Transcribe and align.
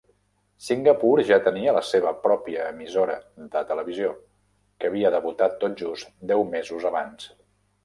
Singapur 0.67 1.11
ja 1.31 1.37
tenia 1.47 1.75
la 1.75 1.83
seva 1.89 2.13
pròpia 2.23 2.65
emissora 2.69 3.19
de 3.57 3.63
televisió, 3.73 4.15
que 4.81 4.91
havia 4.91 5.15
debutat 5.19 5.57
tot 5.67 5.79
just 5.85 6.13
deu 6.35 6.45
mesos 6.59 6.91
abans. 6.95 7.33